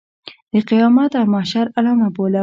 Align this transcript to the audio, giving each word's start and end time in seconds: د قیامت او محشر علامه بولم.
د 0.53 0.55
قیامت 0.69 1.11
او 1.19 1.25
محشر 1.33 1.65
علامه 1.77 2.07
بولم. 2.15 2.39